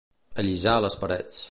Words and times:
Allisar 0.43 0.75
les 0.87 0.99
parets. 1.05 1.39